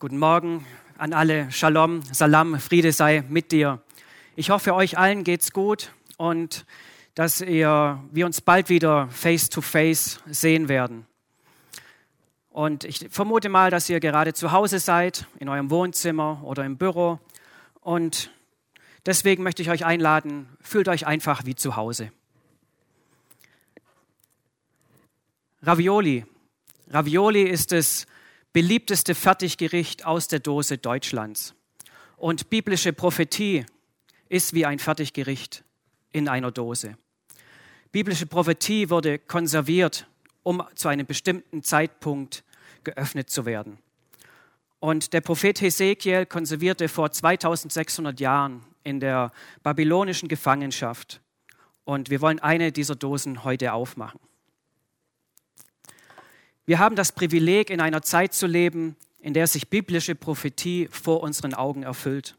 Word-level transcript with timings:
Guten 0.00 0.16
Morgen 0.16 0.64
an 0.96 1.12
alle. 1.12 1.52
Shalom, 1.52 2.00
Salam, 2.10 2.58
Friede 2.58 2.90
sei 2.90 3.22
mit 3.28 3.52
dir. 3.52 3.82
Ich 4.34 4.48
hoffe, 4.48 4.74
euch 4.74 4.96
allen 4.96 5.24
geht's 5.24 5.52
gut 5.52 5.92
und 6.16 6.64
dass 7.14 7.42
ihr, 7.42 8.02
wir 8.10 8.24
uns 8.24 8.40
bald 8.40 8.70
wieder 8.70 9.08
face 9.08 9.50
to 9.50 9.60
face 9.60 10.18
sehen 10.24 10.70
werden. 10.70 11.04
Und 12.48 12.84
ich 12.84 13.08
vermute 13.10 13.50
mal, 13.50 13.70
dass 13.70 13.90
ihr 13.90 14.00
gerade 14.00 14.32
zu 14.32 14.52
Hause 14.52 14.78
seid, 14.78 15.26
in 15.38 15.50
eurem 15.50 15.68
Wohnzimmer 15.68 16.40
oder 16.44 16.64
im 16.64 16.78
Büro. 16.78 17.20
Und 17.82 18.30
deswegen 19.04 19.42
möchte 19.42 19.60
ich 19.60 19.68
euch 19.68 19.84
einladen, 19.84 20.48
fühlt 20.62 20.88
euch 20.88 21.06
einfach 21.06 21.44
wie 21.44 21.56
zu 21.56 21.76
Hause. 21.76 22.10
Ravioli. 25.60 26.24
Ravioli 26.88 27.42
ist 27.42 27.72
es 27.72 28.06
beliebteste 28.52 29.14
Fertiggericht 29.14 30.04
aus 30.04 30.28
der 30.28 30.40
Dose 30.40 30.78
Deutschlands. 30.78 31.54
Und 32.16 32.50
biblische 32.50 32.92
Prophetie 32.92 33.64
ist 34.28 34.54
wie 34.54 34.66
ein 34.66 34.78
Fertiggericht 34.78 35.64
in 36.12 36.28
einer 36.28 36.50
Dose. 36.50 36.96
Biblische 37.92 38.26
Prophetie 38.26 38.90
wurde 38.90 39.18
konserviert, 39.18 40.06
um 40.42 40.62
zu 40.74 40.88
einem 40.88 41.06
bestimmten 41.06 41.62
Zeitpunkt 41.62 42.44
geöffnet 42.84 43.30
zu 43.30 43.46
werden. 43.46 43.78
Und 44.78 45.12
der 45.12 45.20
Prophet 45.20 45.60
Hesekiel 45.60 46.24
konservierte 46.24 46.88
vor 46.88 47.10
2600 47.10 48.18
Jahren 48.18 48.64
in 48.82 49.00
der 49.00 49.32
babylonischen 49.62 50.28
Gefangenschaft. 50.28 51.20
Und 51.84 52.08
wir 52.10 52.20
wollen 52.20 52.38
eine 52.38 52.72
dieser 52.72 52.94
Dosen 52.94 53.44
heute 53.44 53.72
aufmachen. 53.72 54.20
Wir 56.70 56.78
haben 56.78 56.94
das 56.94 57.10
Privileg, 57.10 57.68
in 57.68 57.80
einer 57.80 58.00
Zeit 58.00 58.32
zu 58.32 58.46
leben, 58.46 58.94
in 59.18 59.34
der 59.34 59.48
sich 59.48 59.70
biblische 59.70 60.14
Prophetie 60.14 60.88
vor 60.92 61.20
unseren 61.20 61.52
Augen 61.52 61.82
erfüllt. 61.82 62.36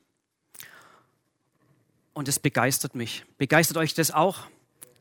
Und 2.13 2.29
es 2.29 2.39
begeistert 2.39 2.95
mich. 2.95 3.25
Begeistert 3.37 3.75
euch 3.75 3.93
das 3.93 4.09
auch? 4.09 4.47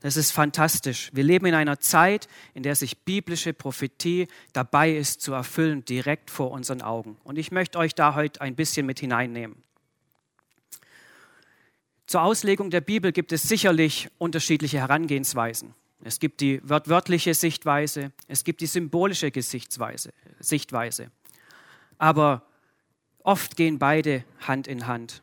Das 0.00 0.16
ist 0.16 0.32
fantastisch. 0.32 1.10
Wir 1.12 1.22
leben 1.22 1.46
in 1.46 1.54
einer 1.54 1.78
Zeit, 1.78 2.26
in 2.54 2.64
der 2.64 2.74
sich 2.74 2.98
biblische 3.04 3.52
Prophetie 3.52 4.26
dabei 4.52 4.90
ist 4.90 5.20
zu 5.20 5.32
erfüllen, 5.32 5.84
direkt 5.84 6.28
vor 6.28 6.50
unseren 6.50 6.82
Augen. 6.82 7.16
Und 7.22 7.38
ich 7.38 7.52
möchte 7.52 7.78
euch 7.78 7.94
da 7.94 8.16
heute 8.16 8.40
ein 8.40 8.56
bisschen 8.56 8.84
mit 8.84 8.98
hineinnehmen. 8.98 9.62
Zur 12.08 12.22
Auslegung 12.22 12.70
der 12.70 12.80
Bibel 12.80 13.12
gibt 13.12 13.30
es 13.30 13.44
sicherlich 13.44 14.08
unterschiedliche 14.18 14.78
Herangehensweisen. 14.78 15.76
Es 16.02 16.18
gibt 16.18 16.40
die 16.40 16.60
wörtliche 16.62 17.34
Sichtweise, 17.34 18.12
es 18.26 18.44
gibt 18.44 18.60
die 18.62 18.66
symbolische 18.66 19.30
Gesichtsweise, 19.30 20.12
Sichtweise. 20.38 21.10
Aber 21.98 22.42
oft 23.22 23.56
gehen 23.56 23.78
beide 23.78 24.24
Hand 24.40 24.66
in 24.66 24.86
Hand. 24.86 25.22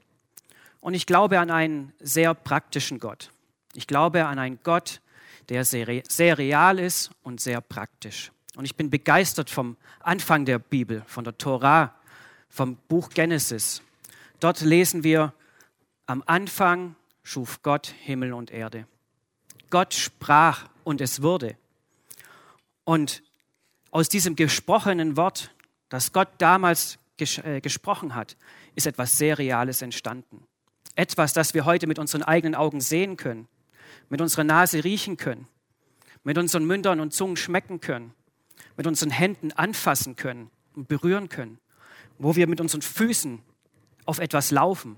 Und 0.80 0.94
ich 0.94 1.05
glaube 1.05 1.39
an 1.39 1.50
einen 1.50 1.94
sehr 2.00 2.33
praktischen 2.33 3.00
Gott. 3.00 3.31
Ich 3.73 3.88
glaube 3.88 4.25
an 4.25 4.38
einen 4.39 4.59
Gott, 4.64 5.02
der 5.50 5.66
sehr, 5.66 6.03
sehr 6.08 6.38
real 6.38 6.78
ist 6.78 7.09
und 7.23 7.42
sehr 7.42 7.61
praktisch. 7.61 8.31
Und 8.55 8.66
ich 8.66 8.75
bin 8.75 8.89
begeistert 8.89 9.50
vom 9.50 9.78
Anfang 10.00 10.45
der 10.45 10.59
Bibel, 10.59 11.03
von 11.08 11.23
der 11.23 11.38
Tora, 11.38 11.95
vom 12.50 12.78
Buch 12.88 13.09
Genesis. 13.09 13.81
Dort 14.39 14.61
lesen 14.61 15.03
wir, 15.03 15.33
am 16.05 16.23
Anfang 16.25 16.95
schuf 17.23 17.61
Gott 17.61 17.88
Himmel 17.88 18.33
und 18.33 18.52
Erde. 18.52 18.88
Gott 19.69 19.93
sprach 19.93 20.69
und 20.83 21.01
es 21.01 21.21
wurde. 21.21 21.55
Und 22.83 23.23
aus 23.91 24.09
diesem 24.09 24.35
gesprochenen 24.35 25.17
Wort, 25.17 25.53
das 25.89 26.13
Gott 26.13 26.29
damals 26.37 26.99
ges 27.17 27.37
äh, 27.39 27.61
gesprochen 27.61 28.15
hat, 28.15 28.37
ist 28.75 28.87
etwas 28.87 29.17
sehr 29.17 29.37
Reales 29.37 29.81
entstanden. 29.81 30.45
Etwas, 30.95 31.33
das 31.33 31.53
wir 31.53 31.65
heute 31.65 31.87
mit 31.87 31.99
unseren 31.99 32.23
eigenen 32.23 32.55
Augen 32.55 32.81
sehen 32.81 33.17
können, 33.17 33.47
mit 34.09 34.21
unserer 34.21 34.43
Nase 34.43 34.83
riechen 34.83 35.17
können, 35.17 35.47
mit 36.23 36.37
unseren 36.37 36.65
Mündern 36.65 36.99
und 36.99 37.13
Zungen 37.13 37.37
schmecken 37.37 37.81
können, 37.81 38.13
mit 38.75 38.87
unseren 38.87 39.09
Händen 39.09 39.52
anfassen 39.52 40.15
können 40.15 40.49
und 40.75 40.87
berühren 40.87 41.30
können, 41.30 41.59
wo 42.17 42.36
wir 42.36 42.47
mit 42.47 42.61
unseren 42.61 42.81
Füßen 42.81 43.42
auf 44.05 44.19
etwas 44.19 44.52
laufen. 44.52 44.97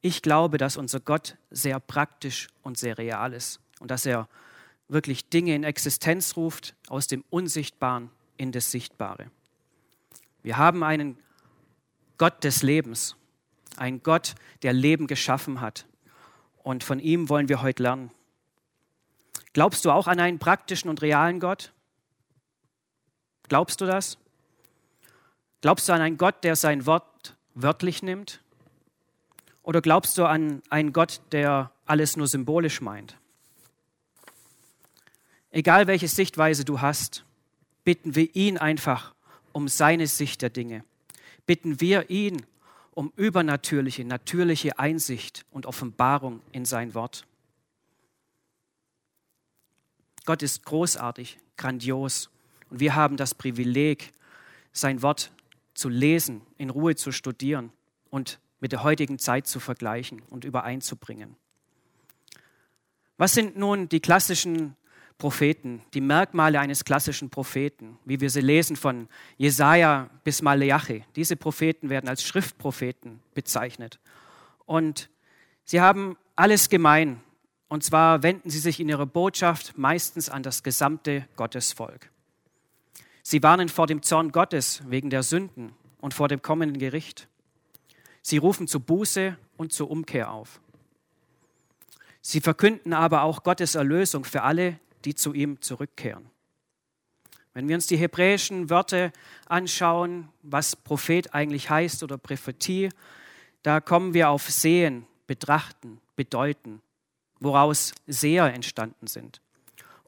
Ich 0.00 0.22
glaube, 0.22 0.58
dass 0.58 0.76
unser 0.76 1.00
Gott 1.00 1.36
sehr 1.50 1.80
praktisch 1.80 2.48
und 2.62 2.78
sehr 2.78 2.98
real 2.98 3.32
ist 3.32 3.60
und 3.80 3.90
dass 3.90 4.06
er 4.06 4.28
wirklich 4.88 5.28
Dinge 5.28 5.54
in 5.54 5.64
Existenz 5.64 6.36
ruft, 6.36 6.74
aus 6.88 7.06
dem 7.06 7.24
Unsichtbaren 7.30 8.10
in 8.36 8.52
das 8.52 8.70
Sichtbare. 8.70 9.30
Wir 10.42 10.56
haben 10.56 10.84
einen 10.84 11.18
Gott 12.18 12.44
des 12.44 12.62
Lebens, 12.62 13.16
einen 13.76 14.02
Gott, 14.02 14.34
der 14.62 14.72
Leben 14.72 15.06
geschaffen 15.06 15.60
hat. 15.60 15.86
Und 16.62 16.84
von 16.84 16.98
ihm 16.98 17.28
wollen 17.28 17.48
wir 17.48 17.62
heute 17.62 17.82
lernen. 17.82 18.10
Glaubst 19.52 19.84
du 19.84 19.90
auch 19.90 20.06
an 20.06 20.20
einen 20.20 20.38
praktischen 20.38 20.90
und 20.90 21.02
realen 21.02 21.40
Gott? 21.40 21.72
Glaubst 23.48 23.80
du 23.80 23.86
das? 23.86 24.18
Glaubst 25.60 25.88
du 25.88 25.92
an 25.92 26.00
einen 26.00 26.18
Gott, 26.18 26.44
der 26.44 26.56
sein 26.56 26.86
Wort 26.86 27.36
wörtlich 27.54 28.02
nimmt? 28.02 28.40
Oder 29.62 29.80
glaubst 29.80 30.18
du 30.18 30.26
an 30.26 30.62
einen 30.70 30.92
Gott, 30.92 31.20
der 31.32 31.72
alles 31.86 32.16
nur 32.16 32.26
symbolisch 32.26 32.80
meint? 32.80 33.18
Egal 35.56 35.86
welche 35.86 36.06
Sichtweise 36.06 36.66
du 36.66 36.82
hast, 36.82 37.24
bitten 37.82 38.14
wir 38.14 38.36
ihn 38.36 38.58
einfach 38.58 39.14
um 39.52 39.68
seine 39.68 40.06
Sicht 40.06 40.42
der 40.42 40.50
Dinge. 40.50 40.84
Bitten 41.46 41.80
wir 41.80 42.10
ihn 42.10 42.44
um 42.92 43.10
übernatürliche, 43.16 44.04
natürliche 44.04 44.78
Einsicht 44.78 45.46
und 45.50 45.64
Offenbarung 45.64 46.42
in 46.52 46.66
sein 46.66 46.92
Wort. 46.92 47.26
Gott 50.26 50.42
ist 50.42 50.62
großartig, 50.66 51.38
grandios 51.56 52.28
und 52.68 52.80
wir 52.80 52.94
haben 52.94 53.16
das 53.16 53.34
Privileg, 53.34 54.12
sein 54.74 55.00
Wort 55.00 55.32
zu 55.72 55.88
lesen, 55.88 56.42
in 56.58 56.68
Ruhe 56.68 56.96
zu 56.96 57.12
studieren 57.12 57.72
und 58.10 58.40
mit 58.60 58.72
der 58.72 58.82
heutigen 58.82 59.18
Zeit 59.18 59.46
zu 59.46 59.58
vergleichen 59.58 60.20
und 60.28 60.44
übereinzubringen. 60.44 61.34
Was 63.16 63.32
sind 63.32 63.56
nun 63.56 63.88
die 63.88 64.00
klassischen 64.00 64.76
Propheten, 65.18 65.82
die 65.94 66.02
Merkmale 66.02 66.60
eines 66.60 66.84
klassischen 66.84 67.30
Propheten, 67.30 67.98
wie 68.04 68.20
wir 68.20 68.28
sie 68.28 68.42
lesen 68.42 68.76
von 68.76 69.08
Jesaja 69.38 70.10
bis 70.24 70.42
Maleachi. 70.42 71.04
Diese 71.16 71.36
Propheten 71.36 71.88
werden 71.88 72.08
als 72.08 72.22
Schriftpropheten 72.22 73.20
bezeichnet. 73.34 73.98
Und 74.66 75.08
sie 75.64 75.80
haben 75.80 76.18
alles 76.34 76.68
gemein. 76.68 77.20
Und 77.68 77.82
zwar 77.82 78.22
wenden 78.22 78.50
sie 78.50 78.58
sich 78.58 78.78
in 78.78 78.88
ihrer 78.88 79.06
Botschaft 79.06 79.78
meistens 79.78 80.28
an 80.28 80.42
das 80.42 80.62
gesamte 80.62 81.26
Gottesvolk. 81.36 82.10
Sie 83.22 83.42
warnen 83.42 83.68
vor 83.68 83.86
dem 83.86 84.02
Zorn 84.02 84.30
Gottes 84.32 84.82
wegen 84.86 85.10
der 85.10 85.22
Sünden 85.22 85.72
und 85.98 86.14
vor 86.14 86.28
dem 86.28 86.42
kommenden 86.42 86.78
Gericht. 86.78 87.26
Sie 88.22 88.36
rufen 88.36 88.68
zu 88.68 88.80
Buße 88.80 89.36
und 89.56 89.72
zur 89.72 89.90
Umkehr 89.90 90.30
auf. 90.30 90.60
Sie 92.20 92.40
verkünden 92.40 92.92
aber 92.92 93.22
auch 93.22 93.42
Gottes 93.42 93.76
Erlösung 93.76 94.24
für 94.24 94.42
alle, 94.42 94.78
die 95.06 95.14
zu 95.14 95.32
ihm 95.32 95.62
zurückkehren. 95.62 96.26
Wenn 97.54 97.68
wir 97.68 97.76
uns 97.76 97.86
die 97.86 97.96
hebräischen 97.96 98.68
Wörter 98.68 99.12
anschauen, 99.46 100.28
was 100.42 100.76
Prophet 100.76 101.32
eigentlich 101.32 101.70
heißt 101.70 102.02
oder 102.02 102.18
Prophetie, 102.18 102.90
da 103.62 103.80
kommen 103.80 104.12
wir 104.12 104.28
auf 104.28 104.50
Sehen, 104.50 105.06
Betrachten, 105.26 106.00
Bedeuten, 106.16 106.82
woraus 107.40 107.94
Seher 108.06 108.52
entstanden 108.52 109.06
sind. 109.06 109.40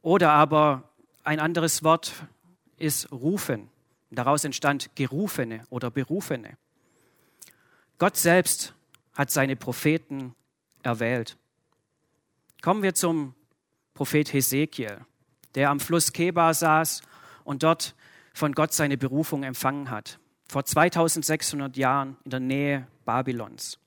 Oder 0.02 0.32
aber 0.32 0.90
ein 1.24 1.40
anderes 1.40 1.82
Wort 1.82 2.12
ist 2.76 3.10
Rufen. 3.12 3.68
Daraus 4.10 4.44
entstand 4.44 4.90
Gerufene 4.94 5.64
oder 5.70 5.90
Berufene. 5.90 6.56
Gott 7.98 8.16
selbst 8.16 8.74
hat 9.14 9.30
seine 9.30 9.56
Propheten 9.56 10.34
erwählt. 10.82 11.36
Kommen 12.62 12.82
wir 12.82 12.94
zum 12.94 13.34
Prophet 13.98 14.32
Hesekiel, 14.32 15.00
der 15.56 15.70
am 15.70 15.80
Fluss 15.80 16.12
Keba 16.12 16.54
saß 16.54 17.02
und 17.42 17.64
dort 17.64 17.96
von 18.32 18.52
Gott 18.52 18.72
seine 18.72 18.96
Berufung 18.96 19.42
empfangen 19.42 19.90
hat, 19.90 20.20
vor 20.48 20.64
2600 20.64 21.76
Jahren 21.76 22.16
in 22.22 22.30
der 22.30 22.38
Nähe 22.38 22.86
Babylons. 23.04 23.80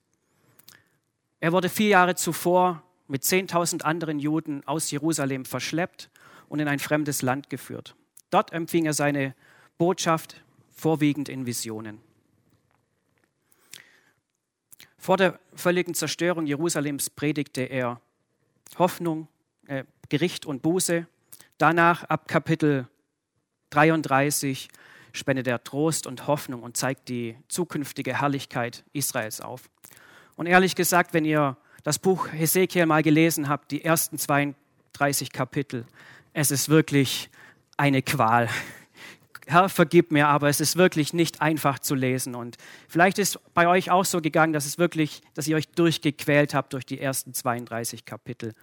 Er 1.40 1.54
wurde 1.54 1.70
vier 1.70 1.88
Jahre 1.88 2.16
zuvor 2.16 2.84
mit 3.08 3.24
10.000 3.24 3.84
anderen 3.84 4.20
Juden 4.20 4.68
aus 4.68 4.92
Jerusalem 4.92 5.46
verschleppt 5.46 6.10
und 6.50 6.60
in 6.60 6.68
ein 6.68 6.80
fremdes 6.80 7.22
Land 7.22 7.50
geführt. 7.50 7.96
Dort 8.32 8.52
empfing 8.52 8.88
er 8.88 8.94
seine 8.94 9.34
Botschaft 9.78 10.44
vorwiegend 10.76 11.30
in 11.30 11.46
Visionen. 11.46 12.02
Vor 14.98 15.16
der 15.16 15.40
völligen 15.56 15.94
Zerstörung 15.94 16.48
Jerusalems 16.48 17.10
predigte 17.10 17.62
er 17.62 18.02
Hoffnung, 18.78 19.30
äh, 19.68 19.86
Gericht 20.12 20.46
und 20.46 20.62
Buße. 20.62 21.08
Danach 21.58 22.04
ab 22.04 22.28
Kapitel 22.28 22.86
33 23.70 24.68
spendet 25.14 25.48
er 25.48 25.64
Trost 25.64 26.06
und 26.06 26.28
Hoffnung 26.28 26.64
und 26.64 26.76
zeigt 26.76 27.08
die 27.08 27.38
zukünftige 27.48 28.20
Herrlichkeit 28.20 28.84
Israels 28.92 29.40
auf. 29.40 29.70
Und 30.36 30.48
ehrlich 30.48 30.76
gesagt, 30.76 31.14
wenn 31.14 31.24
ihr 31.24 31.56
das 31.84 31.98
Buch 31.98 32.28
Hesekiel 32.30 32.86
mal 32.88 33.04
gelesen 33.04 33.48
habt, 33.48 33.72
die 33.72 33.86
ersten 33.86 34.18
32 34.18 35.32
Kapitel, 35.32 35.86
es 36.34 36.52
ist 36.52 36.68
wirklich 36.68 37.30
eine 37.78 38.02
Qual. 38.02 38.50
Herr, 39.48 39.70
vergib 39.70 40.12
mir, 40.12 40.28
aber 40.28 40.50
es 40.50 40.60
ist 40.60 40.76
wirklich 40.76 41.14
nicht 41.14 41.42
einfach 41.42 41.80
zu 41.80 41.96
lesen. 41.96 42.36
Und 42.36 42.58
vielleicht 42.90 43.18
ist 43.18 43.40
bei 43.54 43.66
euch 43.66 43.92
auch 43.92 44.04
so 44.04 44.20
gegangen, 44.20 44.52
dass 44.52 44.66
es 44.66 44.78
wirklich, 44.78 45.22
dass 45.36 45.48
ihr 45.48 45.56
euch 45.56 45.70
durchgequält 45.70 46.54
habt 46.54 46.74
durch 46.74 46.86
die 46.86 47.00
ersten 47.00 47.34
32 47.34 48.04
Kapitel. 48.04 48.54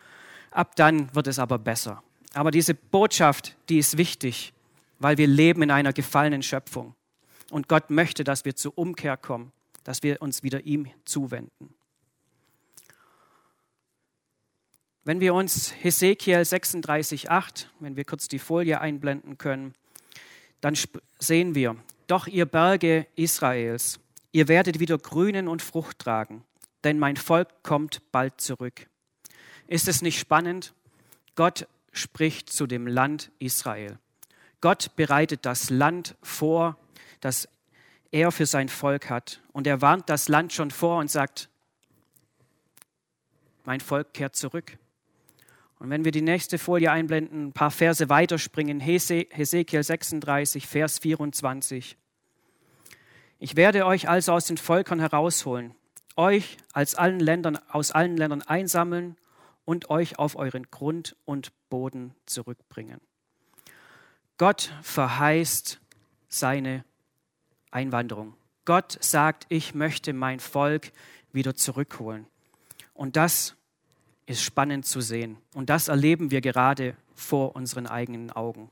Ab 0.50 0.76
dann 0.76 1.14
wird 1.14 1.26
es 1.26 1.38
aber 1.38 1.58
besser. 1.58 2.02
Aber 2.34 2.50
diese 2.50 2.74
Botschaft, 2.74 3.56
die 3.68 3.78
ist 3.78 3.96
wichtig, 3.96 4.52
weil 4.98 5.18
wir 5.18 5.26
leben 5.26 5.62
in 5.62 5.70
einer 5.70 5.92
gefallenen 5.92 6.42
Schöpfung. 6.42 6.94
Und 7.50 7.68
Gott 7.68 7.90
möchte, 7.90 8.24
dass 8.24 8.44
wir 8.44 8.56
zur 8.56 8.76
Umkehr 8.76 9.16
kommen, 9.16 9.52
dass 9.84 10.02
wir 10.02 10.20
uns 10.20 10.42
wieder 10.42 10.64
ihm 10.64 10.88
zuwenden. 11.04 11.74
Wenn 15.04 15.20
wir 15.20 15.32
uns 15.32 15.72
Hesekiel 15.82 16.36
36,8, 16.36 17.66
wenn 17.80 17.96
wir 17.96 18.04
kurz 18.04 18.28
die 18.28 18.38
Folie 18.38 18.80
einblenden 18.80 19.38
können, 19.38 19.72
dann 20.60 20.74
sehen 21.18 21.54
wir, 21.54 21.76
doch 22.08 22.26
ihr 22.26 22.44
Berge 22.44 23.06
Israels, 23.16 24.00
ihr 24.32 24.48
werdet 24.48 24.80
wieder 24.80 24.98
grünen 24.98 25.48
und 25.48 25.62
Frucht 25.62 26.00
tragen, 26.00 26.44
denn 26.84 26.98
mein 26.98 27.16
Volk 27.16 27.48
kommt 27.62 28.02
bald 28.12 28.40
zurück. 28.40 28.88
Ist 29.68 29.86
es 29.86 30.00
nicht 30.02 30.18
spannend? 30.18 30.72
Gott 31.36 31.68
spricht 31.92 32.50
zu 32.50 32.66
dem 32.66 32.86
Land 32.86 33.30
Israel. 33.38 33.98
Gott 34.60 34.96
bereitet 34.96 35.44
das 35.46 35.70
Land 35.70 36.16
vor, 36.22 36.76
das 37.20 37.48
er 38.10 38.32
für 38.32 38.46
sein 38.46 38.70
Volk 38.70 39.10
hat. 39.10 39.40
Und 39.52 39.66
er 39.66 39.82
warnt 39.82 40.08
das 40.08 40.28
Land 40.28 40.54
schon 40.54 40.70
vor 40.70 40.98
und 40.98 41.10
sagt, 41.10 41.50
mein 43.64 43.80
Volk 43.80 44.14
kehrt 44.14 44.34
zurück. 44.34 44.78
Und 45.78 45.90
wenn 45.90 46.04
wir 46.04 46.12
die 46.12 46.22
nächste 46.22 46.58
Folie 46.58 46.90
einblenden, 46.90 47.48
ein 47.48 47.52
paar 47.52 47.70
Verse 47.70 48.08
weiterspringen, 48.08 48.80
Hesekiel 48.80 49.82
36, 49.82 50.66
Vers 50.66 50.98
24. 50.98 51.96
Ich 53.38 53.54
werde 53.54 53.84
euch 53.84 54.08
also 54.08 54.32
aus 54.32 54.46
den 54.46 54.56
Völkern 54.56 54.98
herausholen, 54.98 55.74
euch 56.16 56.56
als 56.72 56.94
allen 56.94 57.20
Ländern, 57.20 57.58
aus 57.68 57.92
allen 57.92 58.16
Ländern 58.16 58.42
einsammeln 58.42 59.16
und 59.68 59.90
euch 59.90 60.18
auf 60.18 60.34
euren 60.34 60.70
Grund 60.70 61.14
und 61.26 61.52
Boden 61.68 62.14
zurückbringen. 62.24 63.02
Gott 64.38 64.72
verheißt 64.80 65.78
seine 66.30 66.86
Einwanderung. 67.70 68.32
Gott 68.64 68.96
sagt, 69.02 69.44
ich 69.50 69.74
möchte 69.74 70.14
mein 70.14 70.40
Volk 70.40 70.90
wieder 71.32 71.54
zurückholen. 71.54 72.26
Und 72.94 73.16
das 73.16 73.56
ist 74.24 74.42
spannend 74.42 74.86
zu 74.86 75.02
sehen. 75.02 75.36
Und 75.52 75.68
das 75.68 75.88
erleben 75.88 76.30
wir 76.30 76.40
gerade 76.40 76.96
vor 77.14 77.54
unseren 77.54 77.86
eigenen 77.86 78.30
Augen. 78.30 78.70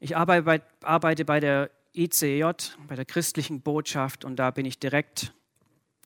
Ich 0.00 0.16
arbeite 0.16 0.42
bei, 0.44 0.62
arbeite 0.80 1.26
bei 1.26 1.40
der 1.40 1.70
ICJ, 1.92 2.44
bei 2.86 2.96
der 2.96 3.04
christlichen 3.04 3.60
Botschaft, 3.60 4.24
und 4.24 4.36
da 4.36 4.50
bin 4.50 4.64
ich 4.64 4.78
direkt, 4.78 5.34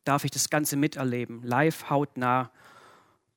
darf 0.05 0.25
ich 0.25 0.31
das 0.31 0.51
Ganze 0.51 0.77
miterleben, 0.77 1.43
live, 1.43 1.91
hautnah. 1.91 2.51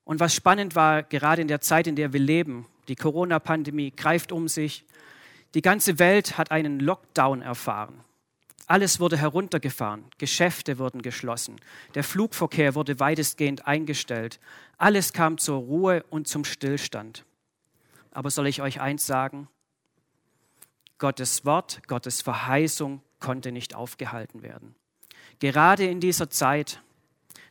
Und 0.03 0.19
was 0.19 0.33
spannend 0.33 0.75
war, 0.75 1.03
gerade 1.03 1.41
in 1.41 1.47
der 1.47 1.61
Zeit, 1.61 1.87
in 1.87 1.95
der 1.95 2.13
wir 2.13 2.19
leben, 2.19 2.67
die 2.87 2.95
Corona-Pandemie 2.95 3.91
greift 3.91 4.31
um 4.31 4.47
sich, 4.47 4.85
die 5.53 5.61
ganze 5.61 5.99
Welt 5.99 6.37
hat 6.37 6.51
einen 6.51 6.79
Lockdown 6.79 7.41
erfahren. 7.41 8.01
Alles 8.67 8.99
wurde 8.99 9.17
heruntergefahren, 9.17 10.05
Geschäfte 10.17 10.79
wurden 10.79 11.03
geschlossen, 11.03 11.57
der 11.93 12.03
Flugverkehr 12.03 12.73
wurde 12.73 12.99
weitestgehend 12.99 13.67
eingestellt, 13.67 14.39
alles 14.77 15.13
kam 15.13 15.37
zur 15.37 15.59
Ruhe 15.59 16.03
und 16.09 16.27
zum 16.27 16.43
Stillstand. 16.43 17.25
Aber 18.11 18.31
soll 18.31 18.47
ich 18.47 18.61
euch 18.61 18.81
eins 18.81 19.05
sagen? 19.05 19.47
Gottes 20.97 21.45
Wort, 21.45 21.81
Gottes 21.87 22.21
Verheißung 22.21 23.01
konnte 23.19 23.51
nicht 23.51 23.75
aufgehalten 23.75 24.41
werden. 24.41 24.75
Gerade 25.39 25.85
in 25.85 25.99
dieser 25.99 26.29
Zeit, 26.29 26.81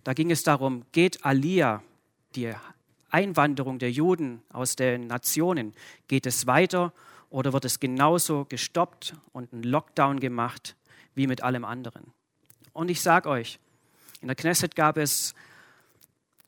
da 0.05 0.13
ging 0.13 0.31
es 0.31 0.43
darum, 0.43 0.85
geht 0.93 1.25
Alia, 1.25 1.83
die 2.35 2.53
Einwanderung 3.11 3.79
der 3.79 3.93
Juden 3.93 4.43
aus 4.53 4.77
den 4.77 5.07
Nationen, 5.07 5.75
geht 6.09 6.27
es 6.27 6.47
weiter 6.47 6.93
oder 7.31 7.53
wird 7.53 7.65
es 7.65 7.81
genauso 7.81 8.45
gestoppt 8.45 9.15
und 9.33 9.53
ein 9.53 9.63
Lockdown 9.63 10.21
gemacht 10.21 10.77
wie 11.15 11.27
mit 11.27 11.43
allem 11.43 11.65
anderen. 11.65 12.13
Und 12.73 12.91
ich 12.91 13.01
sage 13.01 13.29
euch, 13.29 13.59
in 14.21 14.29
der 14.29 14.35
Knesset 14.35 14.75
gab 14.75 14.97
es 14.97 15.35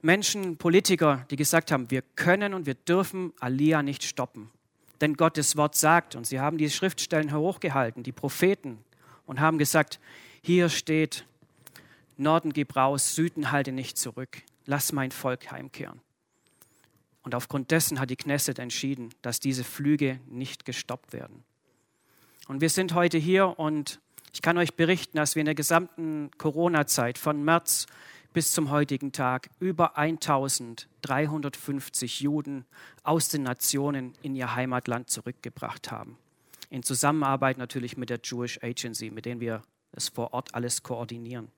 Menschen, 0.03 0.56
Politiker, 0.56 1.27
die 1.31 1.37
gesagt 1.37 1.71
haben, 1.71 1.91
wir 1.91 2.03
können 2.03 2.55
und 2.55 2.67
wir 2.67 2.75
dürfen 2.75 3.32
Alia 3.41 3.82
nicht 3.82 4.03
stoppen. 4.03 4.50
Denn 5.00 5.15
Gottes 5.15 5.56
Wort 5.56 5.75
sagt, 5.75 6.15
und 6.15 6.27
sie 6.27 6.41
haben 6.41 6.59
die 6.59 6.71
Schriftstellen 6.71 7.35
hochgehalten, 7.35 8.03
die 8.03 8.12
Propheten, 8.12 8.79
und 9.27 9.41
haben 9.41 9.59
gesagt, 9.59 9.99
hier 10.46 10.69
steht, 10.69 11.26
Norden 12.16 12.52
gib 12.52 12.76
raus, 12.76 13.16
Süden 13.16 13.50
halte 13.50 13.72
nicht 13.72 13.98
zurück, 13.98 14.43
lass 14.64 14.93
mein 14.93 15.10
Volk 15.10 15.50
heimkehren. 15.50 16.00
Und 17.25 17.34
aufgrund 17.34 17.72
dessen 17.72 17.98
hat 17.98 18.10
die 18.10 18.16
Knesset 18.16 18.60
entschieden, 18.60 19.08
dass 19.22 19.40
diese 19.40 19.64
Flüge 19.64 20.20
nicht 20.28 20.64
gestoppt 20.64 21.12
werden. 21.12 21.43
Und 22.46 22.60
wir 22.60 22.70
sind 22.70 22.94
heute 22.94 23.19
hier 23.19 23.58
und 23.58 23.98
ich 24.32 24.40
kann 24.40 24.56
euch 24.56 24.75
berichten, 24.75 25.16
dass 25.16 25.34
wir 25.34 25.40
in 25.40 25.46
der 25.46 25.56
gesamten 25.56 26.31
Corona-Zeit 26.38 27.19
von 27.19 27.43
März 27.43 27.87
bis 28.32 28.52
zum 28.52 28.70
heutigen 28.70 29.10
Tag 29.10 29.50
über 29.58 29.98
1350 29.98 32.20
Juden 32.20 32.66
aus 33.02 33.31
den 33.31 33.43
Nationen 33.43 34.12
in 34.22 34.37
ihr 34.37 34.54
Heimatland 34.54 35.10
zurückgebracht 35.10 35.90
haben. 35.90 36.16
In 36.70 36.84
Zusammenarbeit 36.84 37.58
natürlich 37.58 37.96
mit 37.96 38.10
der 38.10 38.20
Jewish 38.22 38.60
Agency, 38.62 39.10
mit 39.10 39.25
denen 39.25 39.40
wir 39.40 39.62
es 39.93 40.09
vor 40.09 40.33
Ort 40.33 40.55
alles 40.55 40.83
koordinieren. 40.83 41.49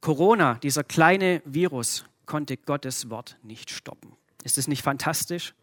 Corona, 0.00 0.54
dieser 0.54 0.82
kleine 0.82 1.42
Virus, 1.44 2.04
konnte 2.26 2.56
Gottes 2.56 3.10
Wort 3.10 3.36
nicht 3.42 3.70
stoppen. 3.70 4.16
Ist 4.42 4.58
es 4.58 4.66
nicht 4.66 4.82
fantastisch? 4.82 5.54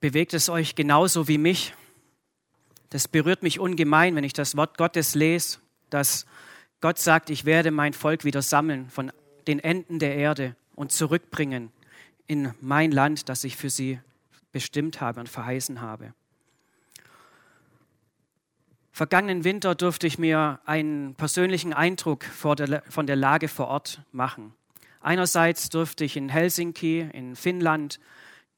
Bewegt 0.00 0.34
es 0.34 0.48
euch 0.48 0.74
genauso 0.74 1.28
wie 1.28 1.38
mich? 1.38 1.74
Das 2.90 3.06
berührt 3.06 3.42
mich 3.42 3.60
ungemein, 3.60 4.16
wenn 4.16 4.24
ich 4.24 4.32
das 4.32 4.56
Wort 4.56 4.76
Gottes 4.76 5.14
lese, 5.14 5.60
dass 5.90 6.26
Gott 6.80 6.98
sagt, 6.98 7.30
ich 7.30 7.44
werde 7.44 7.70
mein 7.70 7.92
Volk 7.92 8.24
wieder 8.24 8.42
sammeln 8.42 8.90
von 8.90 9.12
den 9.46 9.60
Enden 9.60 10.00
der 10.00 10.16
Erde 10.16 10.56
und 10.74 10.90
zurückbringen 10.90 11.70
in 12.26 12.52
mein 12.60 12.90
Land, 12.90 13.28
das 13.28 13.44
ich 13.44 13.56
für 13.56 13.70
sie 13.70 14.00
bestimmt 14.50 15.00
habe 15.00 15.20
und 15.20 15.28
verheißen 15.28 15.80
habe. 15.80 16.14
Vergangenen 18.94 19.44
Winter 19.44 19.74
durfte 19.74 20.06
ich 20.06 20.18
mir 20.18 20.60
einen 20.66 21.14
persönlichen 21.14 21.72
Eindruck 21.72 22.26
der, 22.58 22.82
von 22.88 23.06
der 23.06 23.16
Lage 23.16 23.48
vor 23.48 23.68
Ort 23.68 24.02
machen. 24.12 24.52
Einerseits 25.00 25.70
durfte 25.70 26.04
ich 26.04 26.16
in 26.16 26.28
Helsinki, 26.28 27.08
in 27.12 27.34
Finnland, 27.34 27.98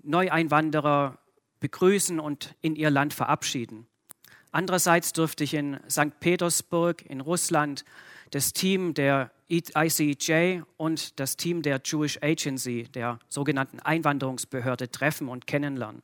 Neueinwanderer 0.03 1.19
begrüßen 1.61 2.19
und 2.19 2.57
in 2.61 2.75
ihr 2.75 2.91
Land 2.91 3.15
verabschieden. 3.15 3.87
Andererseits 4.51 5.13
durfte 5.13 5.45
ich 5.45 5.55
in 5.55 5.79
St. 5.89 6.19
Petersburg 6.19 7.07
in 7.07 7.21
Russland 7.21 7.85
das 8.31 8.53
Team 8.53 8.93
der 8.93 9.31
ICJ 9.49 10.63
und 10.77 11.19
das 11.21 11.37
Team 11.37 11.63
der 11.63 11.81
Jewish 11.85 12.19
Agency, 12.21 12.89
der 12.93 13.21
sogenannten 13.29 13.79
Einwanderungsbehörde, 13.79 14.91
treffen 14.91 15.29
und 15.29 15.47
kennenlernen. 15.47 16.03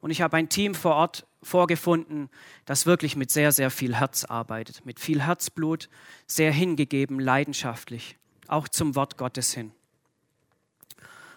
Und 0.00 0.10
ich 0.10 0.20
habe 0.20 0.36
ein 0.36 0.48
Team 0.48 0.74
vor 0.74 0.96
Ort 0.96 1.24
vorgefunden, 1.44 2.30
das 2.64 2.86
wirklich 2.86 3.16
mit 3.16 3.30
sehr, 3.30 3.52
sehr 3.52 3.70
viel 3.70 3.96
Herz 3.96 4.24
arbeitet, 4.24 4.84
mit 4.84 5.00
viel 5.00 5.22
Herzblut, 5.22 5.88
sehr 6.26 6.52
hingegeben, 6.52 7.20
leidenschaftlich, 7.20 8.16
auch 8.48 8.68
zum 8.68 8.94
Wort 8.94 9.16
Gottes 9.16 9.52
hin. 9.52 9.72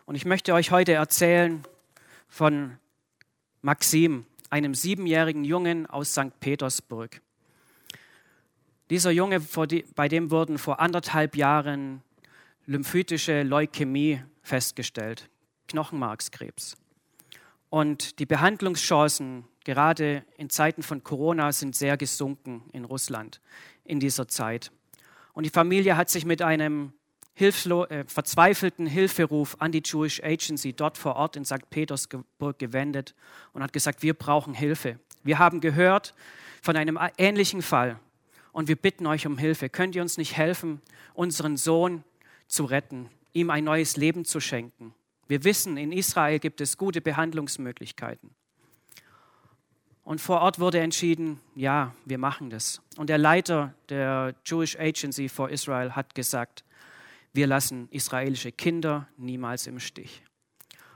Und 0.05 0.15
ich 0.15 0.25
möchte 0.25 0.53
euch 0.53 0.71
heute 0.71 0.93
erzählen 0.93 1.63
von 2.29 2.77
Maxim, 3.61 4.25
einem 4.49 4.73
siebenjährigen 4.73 5.43
Jungen 5.43 5.85
aus 5.85 6.11
St. 6.11 6.39
Petersburg. 6.39 7.21
Dieser 8.89 9.11
Junge, 9.11 9.41
bei 9.95 10.07
dem 10.07 10.31
wurden 10.31 10.57
vor 10.57 10.79
anderthalb 10.79 11.35
Jahren 11.35 12.01
lymphytische 12.65 13.43
Leukämie 13.43 14.21
festgestellt, 14.43 15.29
Knochenmarkskrebs. 15.67 16.77
Und 17.69 18.19
die 18.19 18.25
Behandlungschancen, 18.25 19.43
gerade 19.67 20.24
in 20.38 20.50
Zeiten 20.50 20.81
von 20.81 21.03
Corona, 21.03 21.51
sind 21.51 21.75
sehr 21.75 21.97
gesunken 21.97 22.63
in 22.71 22.86
Russland 22.86 23.41
in 23.83 24.00
dieser 24.00 24.29
Zeit. 24.29 24.71
Und 25.33 25.45
die 25.45 25.50
Familie 25.50 25.97
hat 25.97 26.09
sich 26.09 26.24
mit 26.24 26.41
einem 26.41 26.93
hilflo 27.33 27.83
äh, 27.83 28.05
verzweifelten 28.07 28.88
Hilferuf 28.88 29.57
an 29.59 29.74
die 29.74 29.83
Jewish 29.83 30.24
Agency 30.24 30.71
dort 30.71 30.97
vor 30.97 31.17
Ort 31.17 31.36
in 31.36 31.43
St. 31.43 31.69
Petersburg 31.69 32.57
gewendet 32.57 33.13
und 33.51 33.62
hat 33.62 33.74
gesagt, 33.74 34.03
wir 34.03 34.13
brauchen 34.13 34.53
Hilfe. 34.53 35.00
Wir 35.24 35.38
haben 35.38 35.59
gehört 35.59 36.13
von 36.62 36.77
einem 36.77 36.97
ähnlichen 37.17 37.62
Fall 37.62 38.00
und 38.53 38.69
wir 38.69 38.77
bitten 38.77 39.05
euch 39.05 39.27
um 39.27 39.38
Hilfe. 39.38 39.67
Könnt 39.67 39.97
ihr 39.97 40.01
uns 40.01 40.17
nicht 40.17 40.38
helfen, 40.38 40.81
unseren 41.13 41.57
Sohn 41.57 42.05
zu 42.47 42.63
retten, 42.63 43.09
ihm 43.33 43.50
ein 43.50 43.65
neues 43.65 43.97
Leben 43.97 44.24
zu 44.24 44.39
schenken? 44.39 44.93
Wir 45.27 45.43
wissen, 45.43 45.75
in 45.75 45.91
Israel 45.91 46.39
gibt 46.39 46.62
es 46.62 46.77
gute 46.77 47.01
Behandlungsmöglichkeiten. 47.01 48.31
Und 50.07 50.21
vor 50.21 50.39
Ort 50.39 50.57
wurde 50.61 50.79
entschieden, 50.79 51.41
ja, 51.53 51.93
wir 52.05 52.17
machen 52.17 52.49
das. 52.49 52.81
Und 52.95 53.09
der 53.09 53.17
Leiter 53.17 53.73
der 53.89 54.33
Jewish 54.45 54.79
Agency 54.79 55.27
for 55.27 55.49
Israel 55.49 55.97
hat 55.97 56.15
gesagt, 56.15 56.63
wir 57.33 57.45
lassen 57.45 57.89
israelische 57.91 58.53
Kinder 58.53 59.09
niemals 59.17 59.67
im 59.67 59.81
Stich. 59.81 60.23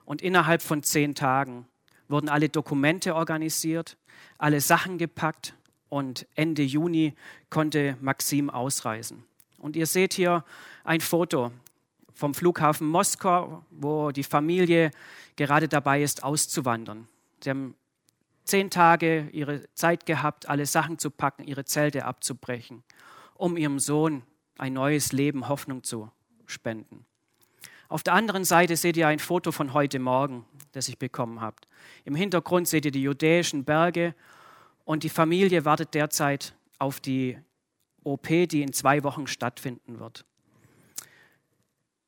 Und 0.06 0.22
innerhalb 0.22 0.62
von 0.62 0.82
zehn 0.82 1.14
Tagen 1.14 1.68
wurden 2.08 2.30
alle 2.30 2.48
Dokumente 2.48 3.14
organisiert, 3.14 3.98
alle 4.38 4.62
Sachen 4.62 4.98
gepackt 4.98 5.56
und 5.90 6.26
Ende 6.36 6.64
Juni 6.64 7.14
konnte 7.50 7.98
Maxim 8.00 8.50
ausreisen. 8.50 9.26
Und 9.58 9.76
ihr 9.76 9.88
seht 9.88 10.14
hier 10.14 10.46
ein 10.86 11.02
Foto 11.02 11.52
vom 12.14 12.34
Flughafen 12.34 12.88
Moskau, 12.88 13.66
wo 13.72 14.12
die 14.12 14.24
Familie 14.24 14.92
gerade 15.36 15.68
dabei 15.68 16.02
ist, 16.02 16.24
auszuwandern. 16.24 17.10
Sie 17.44 17.50
haben 17.50 17.76
zehn 18.44 18.70
Tage 18.70 19.30
ihre 19.32 19.64
Zeit 19.74 20.06
gehabt, 20.06 20.50
alle 20.50 20.66
Sachen 20.66 21.00
zu 21.00 21.12
packen, 21.12 21.44
ihre 21.44 21.66
Zelte 21.66 22.06
abzubrechen, 22.06 22.84
um 23.36 23.58
ihrem 23.58 23.80
Sohn 23.80 24.24
ein 24.58 24.74
neues 24.74 25.12
Leben, 25.12 25.48
Hoffnung 25.48 25.84
zu 25.84 26.12
spenden. 26.46 27.06
Auf 27.88 28.04
der 28.04 28.14
anderen 28.14 28.46
Seite 28.46 28.78
seht 28.78 28.96
ihr 28.96 29.08
ein 29.08 29.20
Foto 29.20 29.52
von 29.52 29.74
heute 29.74 30.00
Morgen, 30.00 30.46
das 30.72 30.88
ich 30.88 30.98
bekommen 30.98 31.42
habe. 31.42 31.58
Im 32.06 32.16
Hintergrund 32.16 32.68
seht 32.68 32.86
ihr 32.86 32.92
die 32.92 33.04
judäischen 33.04 33.66
Berge 33.66 34.16
und 34.86 35.04
die 35.04 35.10
Familie 35.10 35.66
wartet 35.66 35.94
derzeit 35.94 36.56
auf 36.80 37.00
die 37.00 37.38
OP, 38.04 38.28
die 38.28 38.62
in 38.62 38.74
zwei 38.74 39.04
Wochen 39.04 39.28
stattfinden 39.28 40.00
wird. 40.00 40.26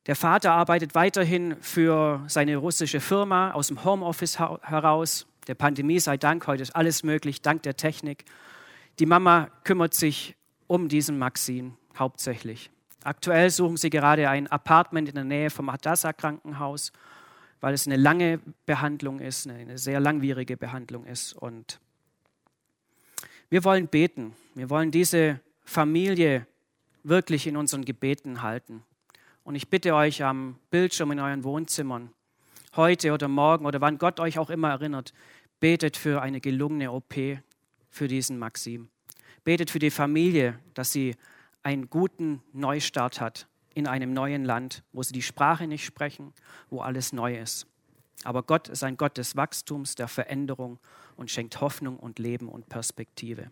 Der 0.06 0.16
Vater 0.16 0.52
arbeitet 0.52 0.96
weiterhin 0.96 1.56
für 1.62 2.24
seine 2.28 2.58
russische 2.58 3.00
Firma 3.00 3.52
aus 3.52 3.68
dem 3.68 3.84
Homeoffice 3.86 4.40
heraus. 4.40 5.28
Der 5.48 5.56
Pandemie 5.56 6.00
sei 6.00 6.16
Dank, 6.16 6.48
heute 6.48 6.64
ist 6.64 6.76
alles 6.76 7.04
möglich, 7.04 7.42
dank 7.42 7.64
der 7.64 7.76
Technik. 7.76 8.24
Die 9.00 9.06
Mama 9.06 9.50
kümmert 9.66 9.94
sich 9.94 10.36
um 10.68 10.88
diesen 10.88 11.20
Maxim 11.20 11.76
hauptsächlich. 11.98 12.72
Aktuell 13.04 13.50
suchen 13.50 13.76
sie 13.76 13.90
gerade 13.90 14.30
ein 14.30 14.48
Apartment 14.48 15.10
in 15.10 15.16
der 15.16 15.26
Nähe 15.26 15.50
vom 15.50 15.70
Hadassah 15.70 16.14
Krankenhaus, 16.14 16.94
weil 17.60 17.74
es 17.74 17.86
eine 17.86 17.98
lange 17.98 18.40
Behandlung 18.66 19.20
ist, 19.20 19.48
eine 19.48 19.78
sehr 19.78 20.00
langwierige 20.00 20.56
Behandlung 20.56 21.06
ist. 21.06 21.34
Und 21.34 21.82
wir 23.50 23.66
wollen 23.66 23.88
beten. 23.88 24.34
Wir 24.56 24.70
wollen 24.70 24.92
diese 24.92 25.42
Familie 25.66 26.48
wirklich 27.04 27.48
in 27.48 27.58
unseren 27.58 27.84
Gebeten 27.84 28.42
halten. 28.42 28.84
Und 29.44 29.56
ich 29.56 29.70
bitte 29.70 29.94
euch 29.94 30.24
am 30.24 30.58
Bildschirm 30.72 31.12
in 31.12 31.20
euren 31.20 31.44
Wohnzimmern, 31.44 32.14
heute 32.76 33.14
oder 33.14 33.28
morgen 33.28 33.66
oder 33.66 33.82
wann 33.82 33.98
Gott 33.98 34.20
euch 34.20 34.40
auch 34.40 34.50
immer 34.50 34.70
erinnert, 34.70 35.14
betet 35.60 35.98
für 35.98 36.22
eine 36.22 36.42
gelungene 36.42 36.92
OP 36.92 37.14
für 37.90 38.08
diesen 38.08 38.40
Maxim. 38.40 38.90
Betet 39.44 39.70
für 39.70 39.80
die 39.80 39.92
Familie, 39.92 40.60
dass 40.74 40.92
sie 40.92 41.16
einen 41.62 41.90
guten 41.90 42.42
Neustart 42.52 43.22
hat 43.22 43.48
in 43.74 43.88
einem 43.88 44.14
neuen 44.14 44.46
Land, 44.46 44.84
wo 44.92 45.04
sie 45.04 45.14
die 45.14 45.22
Sprache 45.22 45.68
nicht 45.68 45.86
sprechen, 45.86 46.34
wo 46.70 46.82
alles 46.82 47.14
neu 47.14 47.38
ist. 47.38 47.68
Aber 48.24 48.44
Gott 48.44 48.70
ist 48.70 48.84
ein 48.84 48.98
Gott 48.98 49.18
des 49.18 49.36
Wachstums, 49.36 49.96
der 49.96 50.08
Veränderung 50.08 50.80
und 51.16 51.32
schenkt 51.32 51.60
Hoffnung 51.62 51.98
und 51.98 52.20
Leben 52.20 52.48
und 52.48 52.70
Perspektive. 52.70 53.52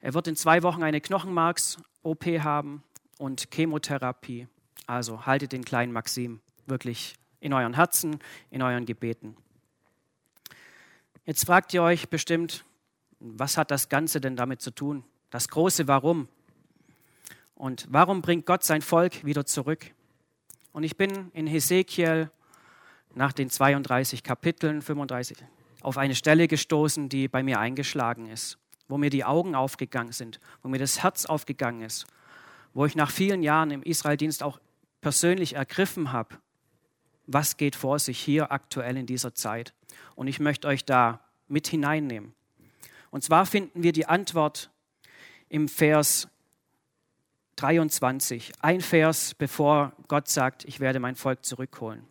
Er 0.00 0.12
wird 0.12 0.28
in 0.28 0.36
zwei 0.36 0.62
Wochen 0.62 0.82
eine 0.82 1.00
Knochenmarks-OP 1.00 2.24
haben 2.40 2.82
und 3.18 3.48
Chemotherapie. 3.52 4.48
Also 4.86 5.24
haltet 5.24 5.52
den 5.52 5.64
kleinen 5.64 5.92
Maxim 5.92 6.40
wirklich 6.66 7.14
in 7.40 7.52
euren 7.52 7.74
Herzen, 7.74 8.18
in 8.50 8.62
euren 8.62 8.86
Gebeten. 8.86 9.36
Jetzt 11.24 11.46
fragt 11.46 11.72
ihr 11.74 11.82
euch 11.82 12.08
bestimmt, 12.08 12.64
was 13.20 13.56
hat 13.56 13.70
das 13.70 13.88
Ganze 13.88 14.20
denn 14.20 14.36
damit 14.36 14.60
zu 14.60 14.70
tun? 14.70 15.04
das 15.34 15.48
große 15.48 15.88
Warum. 15.88 16.28
Und 17.56 17.88
warum 17.90 18.22
bringt 18.22 18.46
Gott 18.46 18.62
sein 18.62 18.82
Volk 18.82 19.24
wieder 19.24 19.44
zurück? 19.44 19.92
Und 20.70 20.84
ich 20.84 20.96
bin 20.96 21.32
in 21.32 21.48
Hesekiel 21.48 22.30
nach 23.16 23.32
den 23.32 23.50
32 23.50 24.22
Kapiteln, 24.22 24.80
35, 24.80 25.38
auf 25.80 25.98
eine 25.98 26.14
Stelle 26.14 26.46
gestoßen, 26.46 27.08
die 27.08 27.26
bei 27.26 27.42
mir 27.42 27.58
eingeschlagen 27.58 28.28
ist, 28.28 28.58
wo 28.86 28.96
mir 28.96 29.10
die 29.10 29.24
Augen 29.24 29.56
aufgegangen 29.56 30.12
sind, 30.12 30.38
wo 30.62 30.68
mir 30.68 30.78
das 30.78 31.02
Herz 31.02 31.26
aufgegangen 31.26 31.82
ist, 31.82 32.06
wo 32.72 32.86
ich 32.86 32.94
nach 32.94 33.10
vielen 33.10 33.42
Jahren 33.42 33.72
im 33.72 33.82
Israeldienst 33.82 34.44
auch 34.44 34.60
persönlich 35.00 35.56
ergriffen 35.56 36.12
habe, 36.12 36.36
was 37.26 37.56
geht 37.56 37.76
vor 37.76 37.98
sich 37.98 38.18
hier 38.18 38.52
aktuell 38.52 38.96
in 38.96 39.06
dieser 39.06 39.34
Zeit. 39.34 39.74
Und 40.14 40.26
ich 40.26 40.40
möchte 40.40 40.68
euch 40.68 40.84
da 40.84 41.20
mit 41.48 41.66
hineinnehmen. 41.66 42.34
Und 43.10 43.22
zwar 43.22 43.46
finden 43.46 43.82
wir 43.82 43.92
die 43.92 44.06
Antwort 44.06 44.70
im 45.48 45.68
Vers 45.68 46.28
23, 47.56 48.52
ein 48.60 48.80
Vers, 48.80 49.34
bevor 49.34 49.92
Gott 50.08 50.28
sagt, 50.28 50.64
ich 50.64 50.80
werde 50.80 50.98
mein 50.98 51.14
Volk 51.14 51.44
zurückholen. 51.44 52.04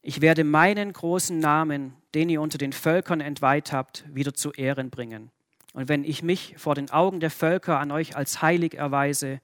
Ich 0.00 0.20
werde 0.20 0.44
meinen 0.44 0.92
großen 0.92 1.38
Namen, 1.38 1.94
den 2.14 2.28
ihr 2.28 2.40
unter 2.40 2.58
den 2.58 2.72
Völkern 2.72 3.20
entweiht 3.20 3.72
habt, 3.72 4.04
wieder 4.08 4.34
zu 4.34 4.52
Ehren 4.52 4.90
bringen. 4.90 5.30
Und 5.72 5.88
wenn 5.88 6.04
ich 6.04 6.22
mich 6.22 6.54
vor 6.56 6.74
den 6.74 6.90
Augen 6.90 7.20
der 7.20 7.30
Völker 7.30 7.80
an 7.80 7.90
euch 7.90 8.16
als 8.16 8.40
heilig 8.40 8.74
erweise, 8.74 9.40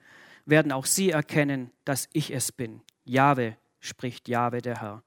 werden 0.46 0.72
auch 0.72 0.86
sie 0.86 1.10
erkennen, 1.10 1.70
dass 1.84 2.08
ich 2.12 2.32
es 2.32 2.52
bin. 2.52 2.82
Jahwe, 3.04 3.56
spricht 3.80 4.28
Jahwe 4.28 4.62
der 4.62 4.80
Herr. 4.80 5.02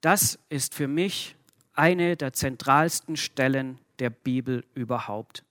Das 0.00 0.38
ist 0.48 0.74
für 0.74 0.86
mich 0.88 1.34
eine 1.74 2.16
der 2.16 2.32
zentralsten 2.32 3.16
Stellen 3.16 3.78
der 3.98 4.10
Bibel 4.10 4.64
überhaupt 4.74 5.44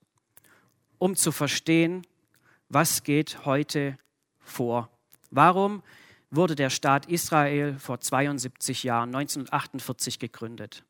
um 0.98 1.16
zu 1.16 1.32
verstehen, 1.32 2.06
was 2.68 3.02
geht 3.02 3.44
heute 3.44 3.96
vor. 4.40 4.90
Warum 5.30 5.82
wurde 6.30 6.54
der 6.54 6.70
Staat 6.70 7.06
Israel 7.06 7.78
vor 7.78 8.00
72 8.00 8.82
Jahren, 8.82 9.14
1948, 9.14 10.18
gegründet? 10.18 10.84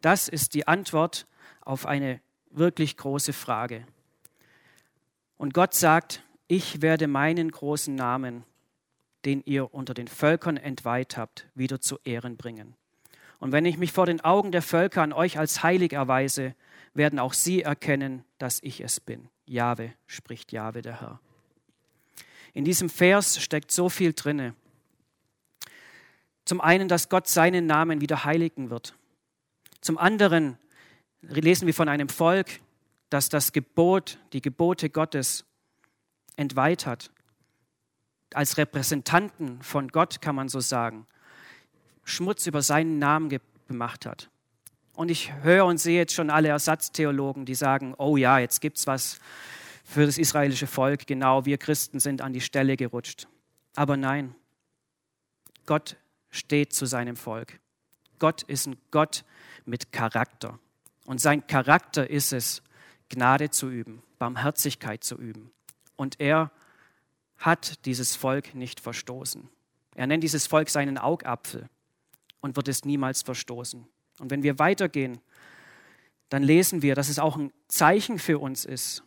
Das 0.00 0.28
ist 0.28 0.54
die 0.54 0.68
Antwort 0.68 1.26
auf 1.62 1.86
eine 1.86 2.20
wirklich 2.50 2.96
große 2.96 3.32
Frage. 3.32 3.86
Und 5.36 5.54
Gott 5.54 5.74
sagt, 5.74 6.22
ich 6.48 6.82
werde 6.82 7.08
meinen 7.08 7.50
großen 7.50 7.94
Namen, 7.94 8.44
den 9.26 9.42
ihr 9.44 9.74
unter 9.74 9.92
den 9.92 10.08
Völkern 10.08 10.56
entweiht 10.56 11.16
habt, 11.16 11.46
wieder 11.54 11.80
zu 11.80 11.98
Ehren 12.04 12.36
bringen. 12.36 12.74
Und 13.38 13.52
wenn 13.52 13.66
ich 13.66 13.76
mich 13.76 13.92
vor 13.92 14.06
den 14.06 14.20
Augen 14.22 14.52
der 14.52 14.62
Völker 14.62 15.02
an 15.02 15.12
euch 15.12 15.38
als 15.38 15.62
heilig 15.62 15.92
erweise, 15.92 16.54
werden 16.94 17.18
auch 17.18 17.34
sie 17.34 17.62
erkennen, 17.62 18.24
dass 18.38 18.62
ich 18.62 18.80
es 18.80 19.00
bin. 19.00 19.28
Jahwe, 19.44 19.92
spricht 20.06 20.52
Jahwe 20.52 20.80
der 20.80 21.00
Herr. 21.00 21.20
In 22.54 22.64
diesem 22.64 22.88
Vers 22.88 23.38
steckt 23.42 23.70
so 23.70 23.88
viel 23.88 24.14
drinne. 24.14 24.54
Zum 26.46 26.60
einen, 26.60 26.88
dass 26.88 27.08
Gott 27.08 27.26
seinen 27.26 27.66
Namen 27.66 28.00
wieder 28.00 28.24
heiligen 28.24 28.70
wird. 28.70 28.94
Zum 29.80 29.98
anderen 29.98 30.56
lesen 31.20 31.66
wir 31.66 31.74
von 31.74 31.88
einem 31.88 32.08
Volk, 32.08 32.60
das 33.10 33.28
das 33.28 33.52
Gebot, 33.52 34.18
die 34.32 34.40
Gebote 34.40 34.88
Gottes 34.88 35.44
entweiht 36.36 36.86
hat. 36.86 37.10
Als 38.36 38.58
Repräsentanten 38.58 39.62
von 39.62 39.88
Gott 39.88 40.20
kann 40.20 40.34
man 40.34 40.50
so 40.50 40.60
sagen, 40.60 41.06
Schmutz 42.04 42.46
über 42.46 42.60
seinen 42.60 42.98
Namen 42.98 43.34
gemacht 43.66 44.04
hat. 44.04 44.28
Und 44.92 45.10
ich 45.10 45.32
höre 45.42 45.64
und 45.64 45.78
sehe 45.78 45.96
jetzt 45.96 46.12
schon 46.12 46.28
alle 46.28 46.48
Ersatztheologen, 46.48 47.46
die 47.46 47.54
sagen, 47.54 47.94
oh 47.96 48.18
ja, 48.18 48.38
jetzt 48.38 48.60
gibt 48.60 48.76
es 48.76 48.86
was 48.86 49.20
für 49.86 50.04
das 50.04 50.18
israelische 50.18 50.66
Volk, 50.66 51.06
genau, 51.06 51.46
wir 51.46 51.56
Christen 51.56 51.98
sind 51.98 52.20
an 52.20 52.34
die 52.34 52.42
Stelle 52.42 52.76
gerutscht. 52.76 53.26
Aber 53.74 53.96
nein, 53.96 54.34
Gott 55.64 55.96
steht 56.28 56.74
zu 56.74 56.84
seinem 56.84 57.16
Volk. 57.16 57.58
Gott 58.18 58.42
ist 58.42 58.66
ein 58.66 58.76
Gott 58.90 59.24
mit 59.64 59.92
Charakter. 59.92 60.58
Und 61.06 61.22
sein 61.22 61.46
Charakter 61.46 62.10
ist 62.10 62.34
es, 62.34 62.62
Gnade 63.08 63.48
zu 63.48 63.70
üben, 63.70 64.02
Barmherzigkeit 64.18 65.04
zu 65.04 65.16
üben. 65.16 65.52
Und 65.96 66.20
er 66.20 66.50
hat 67.38 67.84
dieses 67.84 68.16
Volk 68.16 68.54
nicht 68.54 68.80
verstoßen. 68.80 69.48
Er 69.94 70.06
nennt 70.06 70.22
dieses 70.22 70.46
Volk 70.46 70.68
seinen 70.68 70.98
Augapfel 70.98 71.68
und 72.40 72.56
wird 72.56 72.68
es 72.68 72.84
niemals 72.84 73.22
verstoßen. 73.22 73.86
Und 74.18 74.30
wenn 74.30 74.42
wir 74.42 74.58
weitergehen, 74.58 75.20
dann 76.28 76.42
lesen 76.42 76.82
wir, 76.82 76.94
dass 76.94 77.08
es 77.08 77.18
auch 77.18 77.36
ein 77.36 77.52
Zeichen 77.68 78.18
für 78.18 78.38
uns 78.38 78.64
ist, 78.64 79.02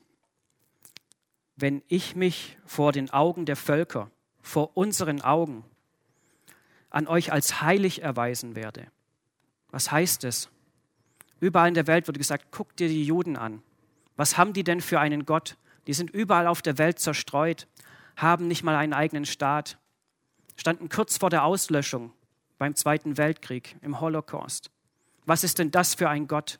wenn 1.55 1.83
ich 1.87 2.15
mich 2.15 2.57
vor 2.65 2.91
den 2.91 3.09
Augen 3.09 3.45
der 3.45 3.55
Völker, 3.55 4.09
vor 4.41 4.77
unseren 4.77 5.21
Augen, 5.21 5.65
an 6.89 7.07
euch 7.07 7.31
als 7.31 7.61
heilig 7.61 8.01
erweisen 8.01 8.55
werde. 8.55 8.87
Was 9.69 9.91
heißt 9.91 10.23
es? 10.23 10.49
Überall 11.39 11.67
in 11.67 11.73
der 11.73 11.87
Welt 11.87 12.07
wird 12.07 12.17
gesagt, 12.17 12.47
guck 12.51 12.75
dir 12.75 12.87
die 12.87 13.03
Juden 13.03 13.35
an. 13.35 13.61
Was 14.15 14.37
haben 14.37 14.53
die 14.53 14.63
denn 14.63 14.81
für 14.81 14.99
einen 14.99 15.25
Gott? 15.25 15.57
Die 15.87 15.93
sind 15.93 16.09
überall 16.09 16.47
auf 16.47 16.61
der 16.61 16.77
Welt 16.77 16.99
zerstreut, 16.99 17.67
haben 18.21 18.47
nicht 18.47 18.63
mal 18.63 18.75
einen 18.75 18.93
eigenen 18.93 19.25
Staat, 19.25 19.77
standen 20.55 20.89
kurz 20.89 21.17
vor 21.17 21.29
der 21.29 21.43
Auslöschung 21.43 22.11
beim 22.57 22.75
Zweiten 22.75 23.17
Weltkrieg, 23.17 23.77
im 23.81 24.01
Holocaust. 24.01 24.71
Was 25.25 25.43
ist 25.43 25.59
denn 25.59 25.71
das 25.71 25.95
für 25.95 26.09
ein 26.09 26.27
Gott? 26.27 26.59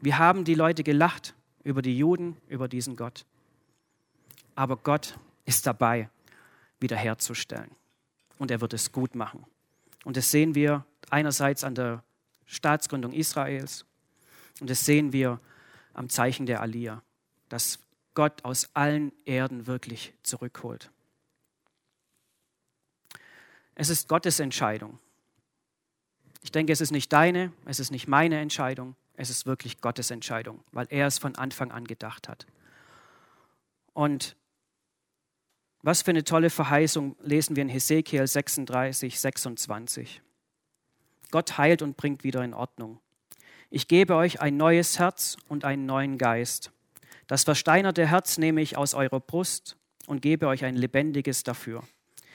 Wir 0.00 0.18
haben 0.18 0.44
die 0.44 0.54
Leute 0.54 0.82
gelacht 0.82 1.34
über 1.62 1.82
die 1.82 1.96
Juden, 1.96 2.36
über 2.48 2.68
diesen 2.68 2.96
Gott. 2.96 3.24
Aber 4.54 4.76
Gott 4.76 5.18
ist 5.44 5.66
dabei, 5.66 6.08
wiederherzustellen. 6.80 7.70
Und 8.38 8.50
er 8.50 8.60
wird 8.60 8.72
es 8.72 8.92
gut 8.92 9.14
machen. 9.14 9.44
Und 10.04 10.16
das 10.16 10.30
sehen 10.30 10.54
wir 10.54 10.84
einerseits 11.10 11.64
an 11.64 11.74
der 11.74 12.02
Staatsgründung 12.46 13.12
Israels 13.12 13.84
und 14.60 14.68
das 14.68 14.84
sehen 14.84 15.12
wir 15.12 15.40
am 15.94 16.08
Zeichen 16.08 16.46
der 16.46 16.60
Aliyah, 16.60 17.02
dass 17.48 17.78
Gott 18.14 18.44
aus 18.44 18.70
allen 18.74 19.12
Erden 19.24 19.66
wirklich 19.66 20.14
zurückholt. 20.22 20.90
Es 23.74 23.88
ist 23.88 24.08
Gottes 24.08 24.38
Entscheidung. 24.38 24.98
Ich 26.42 26.52
denke, 26.52 26.72
es 26.72 26.80
ist 26.80 26.90
nicht 26.90 27.12
deine, 27.12 27.52
es 27.64 27.80
ist 27.80 27.90
nicht 27.90 28.08
meine 28.08 28.38
Entscheidung, 28.40 28.96
es 29.14 29.30
ist 29.30 29.46
wirklich 29.46 29.80
Gottes 29.80 30.10
Entscheidung, 30.10 30.62
weil 30.72 30.86
er 30.90 31.06
es 31.06 31.18
von 31.18 31.36
Anfang 31.36 31.70
an 31.70 31.84
gedacht 31.84 32.28
hat. 32.28 32.46
Und 33.92 34.36
was 35.82 36.02
für 36.02 36.10
eine 36.10 36.24
tolle 36.24 36.50
Verheißung 36.50 37.16
lesen 37.20 37.56
wir 37.56 37.62
in 37.62 37.68
Hesekiel 37.68 38.26
36, 38.26 39.18
26. 39.18 40.22
Gott 41.30 41.58
heilt 41.58 41.82
und 41.82 41.96
bringt 41.96 42.24
wieder 42.24 42.44
in 42.44 42.54
Ordnung. 42.54 43.00
Ich 43.70 43.88
gebe 43.88 44.14
euch 44.14 44.40
ein 44.40 44.56
neues 44.56 44.98
Herz 44.98 45.36
und 45.48 45.64
einen 45.64 45.86
neuen 45.86 46.18
Geist. 46.18 46.70
Das 47.26 47.44
versteinerte 47.44 48.06
Herz 48.06 48.38
nehme 48.38 48.60
ich 48.60 48.76
aus 48.76 48.94
eurer 48.94 49.20
Brust 49.20 49.76
und 50.06 50.22
gebe 50.22 50.48
euch 50.48 50.64
ein 50.64 50.76
lebendiges 50.76 51.42
dafür. 51.42 51.82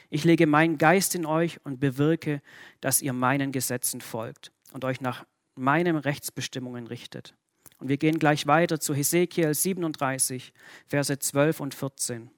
Ich 0.09 0.23
lege 0.23 0.47
meinen 0.47 0.77
Geist 0.77 1.15
in 1.15 1.25
euch 1.25 1.59
und 1.65 1.79
bewirke, 1.79 2.41
dass 2.79 3.01
ihr 3.01 3.13
meinen 3.13 3.51
Gesetzen 3.51 4.01
folgt 4.01 4.51
und 4.71 4.85
euch 4.85 5.01
nach 5.01 5.25
meinen 5.55 5.97
Rechtsbestimmungen 5.97 6.87
richtet. 6.87 7.35
Und 7.79 7.89
wir 7.89 7.97
gehen 7.97 8.17
gleich 8.19 8.47
weiter 8.47 8.79
zu 8.79 8.93
Hesekiel 8.93 9.53
37, 9.53 10.53
Verse 10.87 11.19
12 11.19 11.59
und 11.59 11.75
14. 11.75 12.29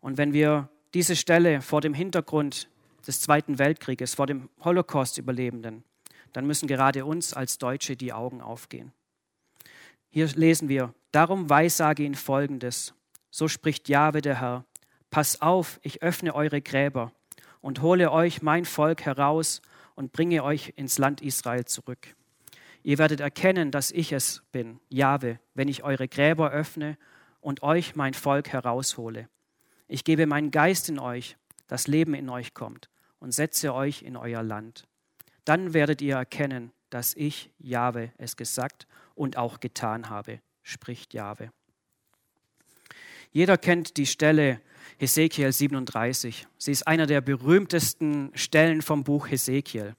Und 0.00 0.18
wenn 0.18 0.32
wir 0.32 0.68
diese 0.94 1.16
Stelle 1.16 1.60
vor 1.60 1.80
dem 1.80 1.94
Hintergrund 1.94 2.68
des 3.06 3.20
Zweiten 3.20 3.58
Weltkrieges, 3.58 4.14
vor 4.14 4.26
dem 4.26 4.48
Holocaust-Überlebenden, 4.62 5.84
dann 6.32 6.46
müssen 6.46 6.66
gerade 6.66 7.04
uns 7.04 7.34
als 7.34 7.58
Deutsche 7.58 7.96
die 7.96 8.12
Augen 8.12 8.40
aufgehen. 8.40 8.92
Hier 10.14 10.28
lesen 10.28 10.68
wir, 10.68 10.94
darum 11.10 11.50
weissage 11.50 12.04
ihn 12.04 12.14
Folgendes. 12.14 12.94
So 13.32 13.48
spricht 13.48 13.88
Jahwe 13.88 14.20
der 14.20 14.40
Herr. 14.40 14.64
Pass 15.10 15.42
auf, 15.42 15.80
ich 15.82 16.04
öffne 16.04 16.36
eure 16.36 16.62
Gräber 16.62 17.10
und 17.60 17.82
hole 17.82 18.12
euch 18.12 18.40
mein 18.40 18.64
Volk 18.64 19.04
heraus 19.04 19.60
und 19.96 20.12
bringe 20.12 20.44
euch 20.44 20.72
ins 20.76 20.98
Land 20.98 21.20
Israel 21.20 21.64
zurück. 21.64 22.14
Ihr 22.84 22.98
werdet 22.98 23.18
erkennen, 23.18 23.72
dass 23.72 23.90
ich 23.90 24.12
es 24.12 24.44
bin, 24.52 24.78
Jahwe, 24.88 25.40
wenn 25.54 25.66
ich 25.66 25.82
eure 25.82 26.06
Gräber 26.06 26.52
öffne 26.52 26.96
und 27.40 27.64
euch 27.64 27.96
mein 27.96 28.14
Volk 28.14 28.50
heraushole. 28.50 29.28
Ich 29.88 30.04
gebe 30.04 30.26
meinen 30.26 30.52
Geist 30.52 30.88
in 30.88 31.00
euch, 31.00 31.36
das 31.66 31.88
Leben 31.88 32.14
in 32.14 32.28
euch 32.28 32.54
kommt 32.54 32.88
und 33.18 33.34
setze 33.34 33.74
euch 33.74 34.02
in 34.02 34.16
euer 34.16 34.44
Land. 34.44 34.86
Dann 35.44 35.74
werdet 35.74 36.00
ihr 36.02 36.14
erkennen, 36.14 36.70
dass 36.90 37.14
ich, 37.14 37.50
Jahwe, 37.58 38.12
es 38.16 38.36
gesagt 38.36 38.86
und 39.14 39.36
auch 39.36 39.60
getan 39.60 40.10
habe, 40.10 40.40
spricht 40.62 41.14
Jahwe. 41.14 41.50
Jeder 43.32 43.58
kennt 43.58 43.96
die 43.96 44.06
Stelle 44.06 44.60
Hesekiel 44.98 45.52
37. 45.52 46.46
Sie 46.56 46.70
ist 46.70 46.86
einer 46.86 47.06
der 47.06 47.20
berühmtesten 47.20 48.30
Stellen 48.34 48.80
vom 48.80 49.02
Buch 49.02 49.28
Hesekiel. 49.28 49.94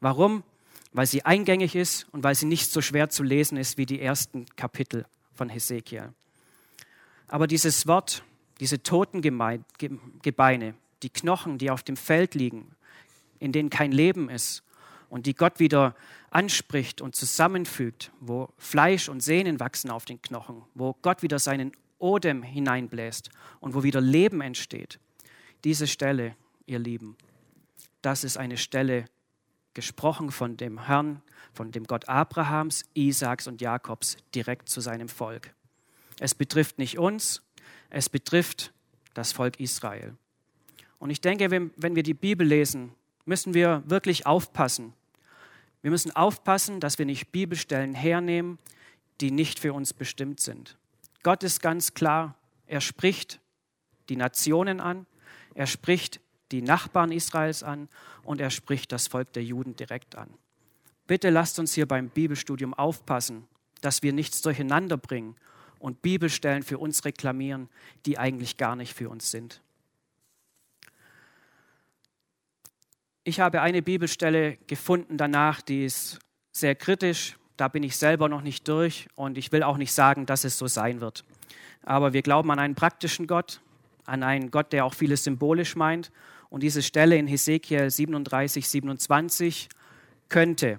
Warum? 0.00 0.44
Weil 0.92 1.06
sie 1.06 1.24
eingängig 1.24 1.74
ist 1.74 2.06
und 2.12 2.22
weil 2.22 2.34
sie 2.34 2.46
nicht 2.46 2.70
so 2.70 2.80
schwer 2.80 3.10
zu 3.10 3.22
lesen 3.22 3.58
ist 3.58 3.76
wie 3.76 3.86
die 3.86 4.00
ersten 4.00 4.46
Kapitel 4.56 5.04
von 5.34 5.48
Hesekiel. 5.48 6.12
Aber 7.28 7.46
dieses 7.46 7.86
Wort, 7.86 8.22
diese 8.60 8.82
toten 8.82 9.20
Gebeine, 9.20 10.74
die 11.02 11.10
Knochen, 11.10 11.58
die 11.58 11.70
auf 11.70 11.82
dem 11.82 11.96
Feld 11.96 12.34
liegen, 12.34 12.70
in 13.38 13.52
denen 13.52 13.68
kein 13.68 13.92
Leben 13.92 14.30
ist 14.30 14.62
und 15.08 15.26
die 15.26 15.34
Gott 15.34 15.60
wieder 15.60 15.94
anspricht 16.30 17.00
und 17.00 17.14
zusammenfügt, 17.14 18.12
wo 18.20 18.48
Fleisch 18.58 19.08
und 19.08 19.20
Sehnen 19.20 19.60
wachsen 19.60 19.90
auf 19.90 20.04
den 20.04 20.20
Knochen, 20.20 20.62
wo 20.74 20.94
Gott 21.02 21.22
wieder 21.22 21.38
seinen 21.38 21.72
Odem 21.98 22.42
hineinbläst 22.42 23.30
und 23.60 23.74
wo 23.74 23.82
wieder 23.82 24.00
Leben 24.00 24.40
entsteht. 24.40 24.98
Diese 25.64 25.86
Stelle, 25.86 26.36
ihr 26.66 26.78
Lieben, 26.78 27.16
das 28.02 28.24
ist 28.24 28.36
eine 28.36 28.56
Stelle 28.56 29.06
gesprochen 29.74 30.30
von 30.30 30.56
dem 30.56 30.86
Herrn, 30.86 31.22
von 31.52 31.70
dem 31.70 31.84
Gott 31.84 32.08
Abrahams, 32.08 32.84
Isaaks 32.94 33.46
und 33.46 33.60
Jakobs 33.60 34.16
direkt 34.34 34.68
zu 34.68 34.80
seinem 34.80 35.08
Volk. 35.08 35.54
Es 36.18 36.34
betrifft 36.34 36.78
nicht 36.78 36.98
uns, 36.98 37.42
es 37.90 38.08
betrifft 38.08 38.72
das 39.14 39.32
Volk 39.32 39.60
Israel. 39.60 40.16
Und 40.98 41.10
ich 41.10 41.20
denke, 41.20 41.50
wenn, 41.50 41.72
wenn 41.76 41.94
wir 41.94 42.02
die 42.02 42.14
Bibel 42.14 42.46
lesen, 42.46 42.92
müssen 43.26 43.52
wir 43.52 43.82
wirklich 43.86 44.24
aufpassen. 44.24 44.94
Wir 45.82 45.90
müssen 45.90 46.14
aufpassen, 46.16 46.80
dass 46.80 46.98
wir 46.98 47.06
nicht 47.06 47.30
Bibelstellen 47.32 47.94
hernehmen, 47.94 48.58
die 49.20 49.30
nicht 49.30 49.58
für 49.58 49.72
uns 49.72 49.92
bestimmt 49.92 50.40
sind. 50.40 50.76
Gott 51.22 51.42
ist 51.42 51.60
ganz 51.60 51.94
klar, 51.94 52.34
er 52.66 52.80
spricht 52.80 53.40
die 54.08 54.16
Nationen 54.16 54.80
an, 54.80 55.06
er 55.54 55.66
spricht 55.66 56.20
die 56.52 56.62
Nachbarn 56.62 57.12
Israels 57.12 57.62
an 57.62 57.88
und 58.22 58.40
er 58.40 58.50
spricht 58.50 58.92
das 58.92 59.08
Volk 59.08 59.32
der 59.32 59.42
Juden 59.42 59.74
direkt 59.76 60.16
an. 60.16 60.30
Bitte 61.06 61.30
lasst 61.30 61.58
uns 61.58 61.74
hier 61.74 61.86
beim 61.86 62.08
Bibelstudium 62.08 62.74
aufpassen, 62.74 63.46
dass 63.80 64.02
wir 64.02 64.12
nichts 64.12 64.42
durcheinander 64.42 64.96
bringen 64.96 65.36
und 65.78 66.02
Bibelstellen 66.02 66.62
für 66.62 66.78
uns 66.78 67.04
reklamieren, 67.04 67.68
die 68.06 68.18
eigentlich 68.18 68.56
gar 68.56 68.76
nicht 68.76 68.94
für 68.94 69.08
uns 69.08 69.30
sind. 69.30 69.60
Ich 73.28 73.40
habe 73.40 73.60
eine 73.60 73.82
Bibelstelle 73.82 74.56
gefunden 74.68 75.18
danach, 75.18 75.60
die 75.60 75.84
ist 75.84 76.20
sehr 76.52 76.76
kritisch. 76.76 77.36
Da 77.56 77.66
bin 77.66 77.82
ich 77.82 77.96
selber 77.96 78.28
noch 78.28 78.42
nicht 78.42 78.68
durch 78.68 79.08
und 79.16 79.36
ich 79.36 79.50
will 79.50 79.64
auch 79.64 79.78
nicht 79.78 79.92
sagen, 79.92 80.26
dass 80.26 80.44
es 80.44 80.58
so 80.58 80.68
sein 80.68 81.00
wird. 81.00 81.24
Aber 81.82 82.12
wir 82.12 82.22
glauben 82.22 82.50
an 82.52 82.60
einen 82.60 82.76
praktischen 82.76 83.26
Gott, 83.26 83.60
an 84.04 84.22
einen 84.22 84.52
Gott, 84.52 84.72
der 84.72 84.84
auch 84.84 84.94
vieles 84.94 85.24
symbolisch 85.24 85.74
meint. 85.74 86.12
Und 86.50 86.62
diese 86.62 86.82
Stelle 86.82 87.16
in 87.16 87.26
Hesekiel 87.26 87.90
37, 87.90 88.68
27 88.68 89.70
könnte, 90.28 90.78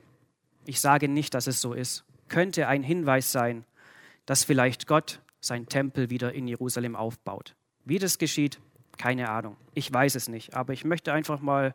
ich 0.65 0.79
sage 0.79 1.09
nicht, 1.09 1.33
dass 1.33 1.47
es 1.47 1.59
so 1.59 1.73
ist, 1.73 2.05
könnte 2.29 2.69
ein 2.69 2.81
Hinweis 2.81 3.31
sein 3.31 3.65
dass 4.27 4.43
vielleicht 4.43 4.85
Gott 4.85 5.21
sein 5.39 5.67
Tempel 5.67 6.11
wieder 6.11 6.33
in 6.33 6.47
Jerusalem 6.47 6.95
aufbaut. 6.95 7.55
Wie 7.85 7.97
das 7.97 8.19
geschieht, 8.19 8.59
keine 8.97 9.29
Ahnung. 9.29 9.55
Ich 9.73 9.91
weiß 9.91 10.15
es 10.15 10.27
nicht. 10.27 10.53
Aber 10.53 10.73
ich 10.73 10.83
möchte 10.83 11.13
einfach 11.13 11.39
mal 11.39 11.73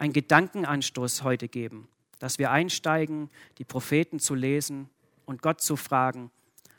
einen 0.00 0.14
Gedankenanstoß 0.14 1.24
heute 1.24 1.46
geben, 1.46 1.86
dass 2.18 2.38
wir 2.38 2.50
einsteigen, 2.50 3.30
die 3.58 3.64
Propheten 3.64 4.18
zu 4.18 4.34
lesen 4.34 4.88
und 5.26 5.42
Gott 5.42 5.60
zu 5.60 5.76
fragen, 5.76 6.30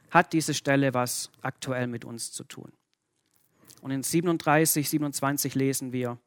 hat 0.10 0.34
diese 0.34 0.56
Stelle 0.56 0.96
was 0.96 1.32
aktuell 1.42 1.86
mit 1.86 2.04
uns 2.04 2.32
zu 2.32 2.44
tun? 2.44 2.72
Und 3.82 3.92
in 3.92 4.02
37, 4.02 4.90
27 4.90 5.54
lesen 5.56 5.94
wir, 5.94 6.18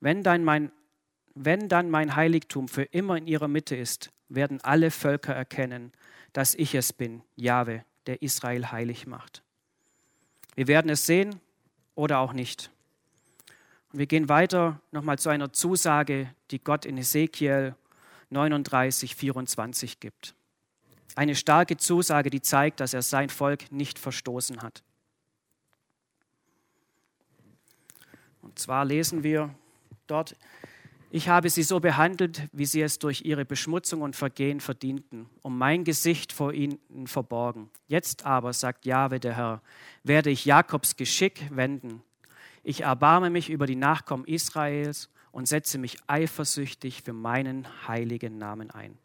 wenn 0.00 0.22
dann 0.22 0.44
mein, 0.44 0.72
wenn 1.34 1.70
dann 1.70 1.90
mein 1.90 2.16
Heiligtum 2.16 2.68
für 2.68 2.82
immer 2.82 3.16
in 3.16 3.26
ihrer 3.26 3.48
Mitte 3.48 3.74
ist, 3.74 4.10
werden 4.28 4.60
alle 4.60 4.90
Völker 4.90 5.34
erkennen, 5.34 5.92
dass 6.34 6.54
ich 6.54 6.74
es 6.74 6.92
bin, 6.92 7.22
Jahwe, 7.34 7.84
der 8.06 8.20
Israel 8.20 8.70
heilig 8.70 9.06
macht. 9.06 9.42
Wir 10.54 10.66
werden 10.66 10.90
es 10.90 11.06
sehen 11.06 11.40
oder 11.94 12.18
auch 12.18 12.34
nicht. 12.34 12.70
Wir 13.98 14.06
gehen 14.06 14.28
weiter 14.28 14.78
nochmal 14.92 15.18
zu 15.18 15.30
einer 15.30 15.54
Zusage, 15.54 16.30
die 16.50 16.62
Gott 16.62 16.84
in 16.84 16.98
Ezekiel 16.98 17.74
39, 18.28 19.16
24 19.16 20.00
gibt. 20.00 20.34
Eine 21.14 21.34
starke 21.34 21.78
Zusage, 21.78 22.28
die 22.28 22.42
zeigt, 22.42 22.80
dass 22.80 22.92
er 22.92 23.00
sein 23.00 23.30
Volk 23.30 23.72
nicht 23.72 23.98
verstoßen 23.98 24.60
hat. 24.60 24.82
Und 28.42 28.58
zwar 28.58 28.84
lesen 28.84 29.22
wir 29.22 29.54
dort, 30.06 30.36
Ich 31.10 31.30
habe 31.30 31.48
sie 31.48 31.62
so 31.62 31.80
behandelt, 31.80 32.48
wie 32.52 32.66
sie 32.66 32.82
es 32.82 32.98
durch 32.98 33.22
ihre 33.24 33.46
Beschmutzung 33.46 34.02
und 34.02 34.14
Vergehen 34.14 34.60
verdienten, 34.60 35.30
um 35.40 35.56
mein 35.56 35.84
Gesicht 35.84 36.34
vor 36.34 36.52
ihnen 36.52 37.06
verborgen. 37.06 37.70
Jetzt 37.86 38.26
aber, 38.26 38.52
sagt 38.52 38.84
Jahwe 38.84 39.20
der 39.20 39.36
Herr, 39.36 39.62
werde 40.02 40.28
ich 40.28 40.44
Jakobs 40.44 40.96
Geschick 40.96 41.48
wenden. 41.50 42.02
Ich 42.68 42.80
erbarme 42.80 43.30
mich 43.30 43.48
über 43.48 43.64
die 43.66 43.76
Nachkommen 43.76 44.24
Israels 44.24 45.08
und 45.30 45.46
setze 45.46 45.78
mich 45.78 45.98
eifersüchtig 46.08 47.00
für 47.04 47.12
meinen 47.12 47.64
heiligen 47.86 48.38
Namen 48.38 48.72
ein. 48.72 48.98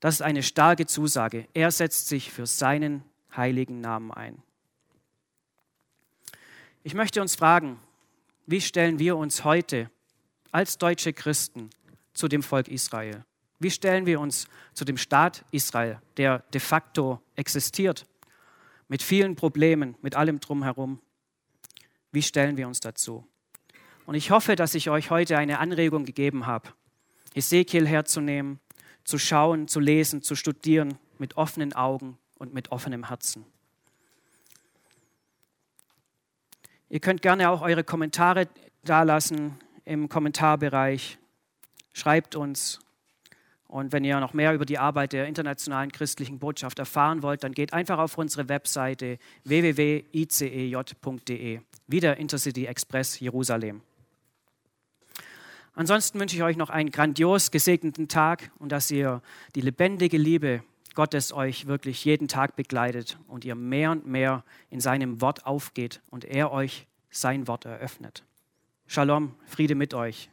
Das 0.00 0.16
ist 0.16 0.22
eine 0.22 0.42
starke 0.42 0.84
Zusage. 0.86 1.46
Er 1.54 1.70
setzt 1.70 2.08
sich 2.08 2.32
für 2.32 2.46
seinen 2.46 3.04
heiligen 3.36 3.80
Namen 3.80 4.10
ein. 4.10 4.42
Ich 6.82 6.92
möchte 6.92 7.20
uns 7.22 7.36
fragen, 7.36 7.78
wie 8.46 8.60
stellen 8.60 8.98
wir 8.98 9.16
uns 9.16 9.44
heute 9.44 9.88
als 10.50 10.76
deutsche 10.76 11.12
Christen 11.12 11.70
zu 12.14 12.26
dem 12.26 12.42
Volk 12.42 12.66
Israel? 12.66 13.24
Wie 13.60 13.70
stellen 13.70 14.06
wir 14.06 14.18
uns 14.18 14.48
zu 14.74 14.84
dem 14.84 14.96
Staat 14.96 15.44
Israel, 15.52 16.00
der 16.16 16.40
de 16.52 16.60
facto 16.60 17.22
existiert, 17.36 18.06
mit 18.88 19.04
vielen 19.04 19.36
Problemen, 19.36 19.94
mit 20.02 20.16
allem 20.16 20.40
drumherum? 20.40 21.00
Wie 22.12 22.22
stellen 22.22 22.56
wir 22.56 22.66
uns 22.66 22.80
dazu? 22.80 23.26
Und 24.06 24.14
ich 24.14 24.30
hoffe, 24.30 24.56
dass 24.56 24.74
ich 24.74 24.90
euch 24.90 25.10
heute 25.10 25.38
eine 25.38 25.58
Anregung 25.60 26.04
gegeben 26.04 26.46
habe, 26.46 26.70
Ezekiel 27.34 27.86
herzunehmen, 27.86 28.58
zu 29.04 29.18
schauen, 29.18 29.68
zu 29.68 29.80
lesen, 29.80 30.22
zu 30.22 30.34
studieren 30.34 30.98
mit 31.18 31.36
offenen 31.36 31.72
Augen 31.72 32.18
und 32.38 32.52
mit 32.52 32.72
offenem 32.72 33.08
Herzen. 33.08 33.44
Ihr 36.88 36.98
könnt 36.98 37.22
gerne 37.22 37.50
auch 37.50 37.62
eure 37.62 37.84
Kommentare 37.84 38.48
dalassen 38.82 39.60
im 39.84 40.08
Kommentarbereich. 40.08 41.18
Schreibt 41.92 42.34
uns. 42.34 42.80
Und 43.70 43.92
wenn 43.92 44.02
ihr 44.02 44.18
noch 44.18 44.34
mehr 44.34 44.52
über 44.52 44.66
die 44.66 44.78
Arbeit 44.78 45.12
der 45.12 45.28
internationalen 45.28 45.92
christlichen 45.92 46.40
Botschaft 46.40 46.80
erfahren 46.80 47.22
wollt, 47.22 47.44
dann 47.44 47.52
geht 47.52 47.72
einfach 47.72 47.98
auf 47.98 48.18
unsere 48.18 48.48
Webseite 48.48 49.18
www.icej.de. 49.44 50.00
Wieder 51.86 52.16
Intercity 52.16 52.66
Express 52.66 53.20
Jerusalem. 53.20 53.82
Ansonsten 55.74 56.18
wünsche 56.18 56.34
ich 56.34 56.42
euch 56.42 56.56
noch 56.56 56.68
einen 56.68 56.90
grandios 56.90 57.52
gesegneten 57.52 58.08
Tag 58.08 58.50
und 58.58 58.72
dass 58.72 58.90
ihr 58.90 59.22
die 59.54 59.60
lebendige 59.60 60.18
Liebe 60.18 60.64
Gottes 60.96 61.32
euch 61.32 61.68
wirklich 61.68 62.04
jeden 62.04 62.26
Tag 62.26 62.56
begleitet 62.56 63.20
und 63.28 63.44
ihr 63.44 63.54
mehr 63.54 63.92
und 63.92 64.04
mehr 64.04 64.42
in 64.70 64.80
seinem 64.80 65.20
Wort 65.20 65.46
aufgeht 65.46 66.02
und 66.10 66.24
er 66.24 66.50
euch 66.50 66.88
sein 67.08 67.46
Wort 67.46 67.66
eröffnet. 67.66 68.24
Shalom, 68.88 69.36
Friede 69.46 69.76
mit 69.76 69.94
euch. 69.94 70.28